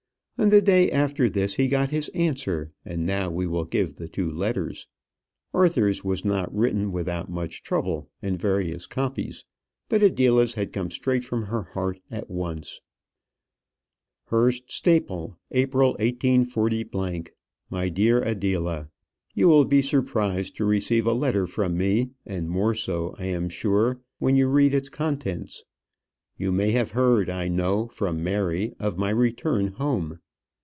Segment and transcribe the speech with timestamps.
[0.37, 4.07] On the day after this he got his answer; and now we will give the
[4.07, 4.87] two letters.
[5.53, 9.45] Arthur's was not written without much trouble and various copies;
[9.87, 12.81] but Adela's had come straight from her heart at once.
[14.29, 17.25] Hurst Staple, April, 184.
[17.69, 18.89] My dear Adela,
[19.35, 23.47] You will be surprised to receive a letter from me, and more so, I am
[23.47, 25.65] sure, when you read its contents.
[26.35, 30.17] You have heard, I know, from Mary, of my return home.